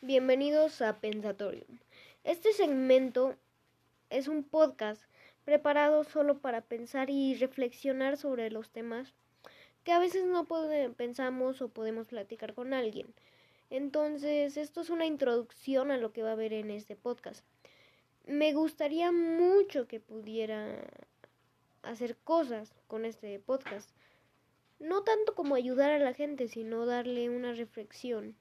[0.00, 1.80] Bienvenidos a Pensatorium.
[2.22, 3.34] Este segmento
[4.10, 5.02] es un podcast
[5.44, 9.12] preparado solo para pensar y reflexionar sobre los temas
[9.82, 10.46] que a veces no
[10.96, 13.12] pensamos o podemos platicar con alguien.
[13.70, 17.44] Entonces, esto es una introducción a lo que va a haber en este podcast.
[18.24, 20.76] Me gustaría mucho que pudiera
[21.82, 23.90] hacer cosas con este podcast.
[24.78, 28.36] No tanto como ayudar a la gente, sino darle una reflexión.